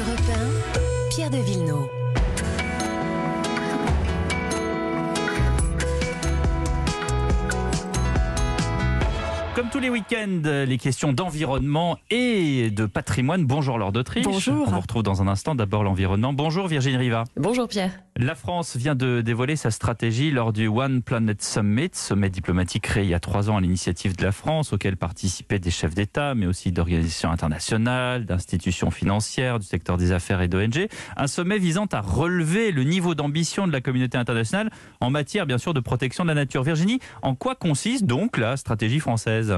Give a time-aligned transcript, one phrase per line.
[0.00, 0.18] Europe
[1.08, 1.88] 1, Pierre de Villeneuve.
[9.54, 13.44] Comme tous les week-ends, les questions d'environnement et de patrimoine.
[13.44, 14.24] Bonjour Laure d'Autriche.
[14.24, 14.68] Bonjour.
[14.68, 15.54] On vous retrouve dans un instant.
[15.54, 16.32] D'abord l'environnement.
[16.32, 17.24] Bonjour Virginie Riva.
[17.36, 18.00] Bonjour Pierre.
[18.22, 23.04] La France vient de dévoiler sa stratégie lors du One Planet Summit, sommet diplomatique créé
[23.04, 26.34] il y a trois ans à l'initiative de la France, auquel participaient des chefs d'État,
[26.34, 30.86] mais aussi d'organisations internationales, d'institutions financières, du secteur des affaires et d'ONG.
[31.16, 34.68] Un sommet visant à relever le niveau d'ambition de la communauté internationale
[35.00, 36.62] en matière, bien sûr, de protection de la nature.
[36.62, 39.54] Virginie, en quoi consiste donc la stratégie française?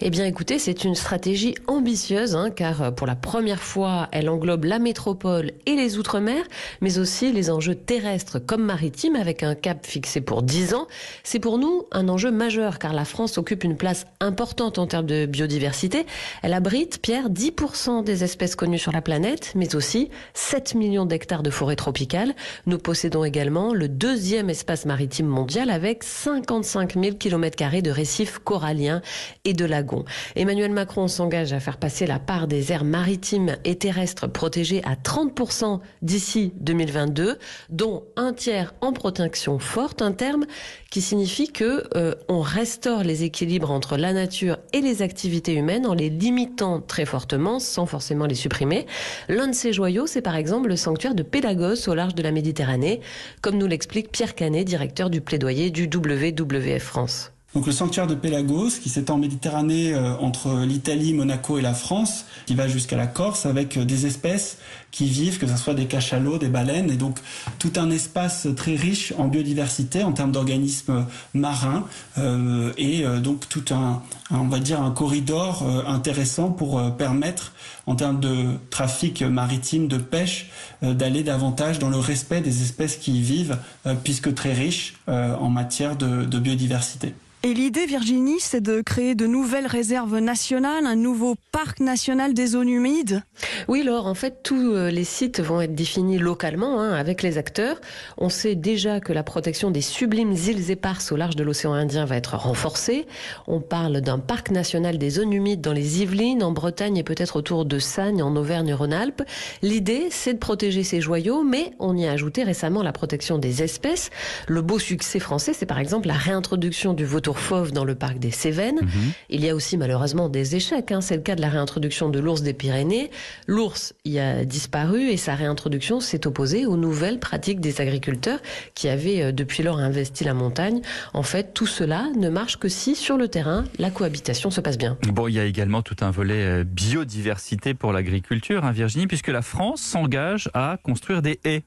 [0.00, 4.28] Eh bien écoutez, c'est une stratégie ambitieuse, hein, car euh, pour la première fois, elle
[4.28, 6.42] englobe la métropole et les Outre-mer,
[6.80, 10.86] mais aussi les enjeux terrestres comme maritimes, avec un cap fixé pour 10 ans.
[11.22, 15.06] C'est pour nous un enjeu majeur, car la France occupe une place importante en termes
[15.06, 16.06] de biodiversité.
[16.42, 21.42] Elle abrite, Pierre, 10% des espèces connues sur la planète, mais aussi 7 millions d'hectares
[21.42, 22.34] de forêt tropicale.
[22.66, 29.02] Nous possédons également le deuxième espace maritime mondial, avec 55 000 km de récifs coralliens
[29.44, 30.04] et de lagons.
[30.34, 34.94] Emmanuel Macron s'engage à faire passer la part des aires maritimes et terrestres protégées à
[34.94, 37.38] 30% d'ici 2022,
[37.70, 40.46] dont un tiers en protection forte, un terme
[40.90, 45.86] qui signifie que euh, on restaure les équilibres entre la nature et les activités humaines
[45.86, 48.86] en les limitant très fortement sans forcément les supprimer.
[49.28, 52.32] L'un de ces joyaux, c'est par exemple le sanctuaire de Pélagos au large de la
[52.32, 53.00] Méditerranée,
[53.42, 57.32] comme nous l'explique Pierre Canet, directeur du plaidoyer du WWF France.
[57.56, 61.72] Donc le sanctuaire de Pélagos, qui s'étend en Méditerranée euh, entre l'Italie, Monaco et la
[61.72, 64.58] France, qui va jusqu'à la Corse, avec euh, des espèces
[64.90, 67.18] qui vivent, que ce soit des cachalots, des baleines, et donc
[67.58, 71.86] tout un espace très riche en biodiversité en termes d'organismes marins,
[72.18, 77.52] euh, et euh, donc tout un, on va dire, un corridor euh, intéressant pour permettre,
[77.86, 80.50] en termes de trafic maritime, de pêche,
[80.82, 83.56] d'aller davantage dans le respect des espèces qui y vivent,
[84.04, 87.14] puisque très riches en matière de, de biodiversité.
[87.46, 92.48] Et l'idée, Virginie, c'est de créer de nouvelles réserves nationales, un nouveau parc national des
[92.48, 93.22] zones humides
[93.68, 97.38] Oui, Laure, en fait, tous euh, les sites vont être définis localement hein, avec les
[97.38, 97.80] acteurs.
[98.18, 102.04] On sait déjà que la protection des sublimes îles éparses au large de l'océan Indien
[102.04, 103.06] va être renforcée.
[103.46, 107.36] On parle d'un parc national des zones humides dans les Yvelines, en Bretagne et peut-être
[107.36, 109.22] autour de Sagne, en Auvergne-Rhône-Alpes.
[109.62, 113.62] L'idée, c'est de protéger ces joyaux, mais on y a ajouté récemment la protection des
[113.62, 114.10] espèces.
[114.48, 118.18] Le beau succès français, c'est par exemple la réintroduction du vautour fauve dans le parc
[118.18, 118.80] des Cévennes.
[118.82, 118.88] Mmh.
[119.30, 120.92] Il y a aussi malheureusement des échecs.
[120.92, 121.00] Hein.
[121.00, 123.10] C'est le cas de la réintroduction de l'ours des Pyrénées.
[123.46, 128.40] L'ours y a disparu et sa réintroduction s'est opposée aux nouvelles pratiques des agriculteurs
[128.74, 130.80] qui avaient euh, depuis lors investi la montagne.
[131.14, 134.78] En fait, tout cela ne marche que si sur le terrain la cohabitation se passe
[134.78, 134.96] bien.
[135.08, 139.28] Bon, il y a également tout un volet euh, biodiversité pour l'agriculture, hein, Virginie, puisque
[139.28, 141.64] la France s'engage à construire des haies.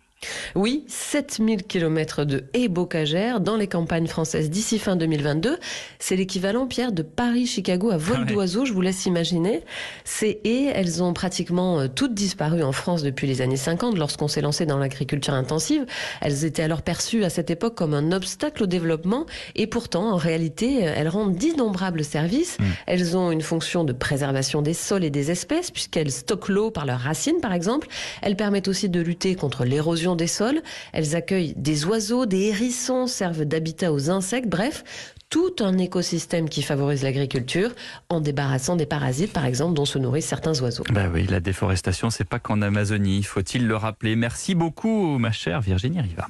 [0.55, 5.57] Oui, 7000 km de haies bocagères dans les campagnes françaises d'ici fin 2022.
[5.99, 9.63] C'est l'équivalent, Pierre, de Paris-Chicago à vol d'oiseau, je vous laisse imaginer.
[10.03, 14.27] Ces haies, elles ont pratiquement euh, toutes disparu en France depuis les années 50 lorsqu'on
[14.27, 15.85] s'est lancé dans l'agriculture intensive.
[16.21, 19.25] Elles étaient alors perçues à cette époque comme un obstacle au développement
[19.55, 22.57] et pourtant, en réalité, elles rendent d'innombrables services.
[22.59, 22.63] Mmh.
[22.87, 26.85] Elles ont une fonction de préservation des sols et des espèces puisqu'elles stockent l'eau par
[26.85, 27.87] leurs racines, par exemple.
[28.21, 30.61] Elles permettent aussi de lutter contre l'érosion des sols.
[30.93, 34.83] Elles accueillent des oiseaux, des hérissons, servent d'habitat aux insectes, bref,
[35.29, 37.69] tout un écosystème qui favorise l'agriculture
[38.09, 40.83] en débarrassant des parasites, par exemple, dont se nourrissent certains oiseaux.
[40.91, 44.15] Bah oui, la déforestation, c'est pas qu'en Amazonie, faut-il le rappeler.
[44.15, 46.27] Merci beaucoup, ma chère Virginie Riva.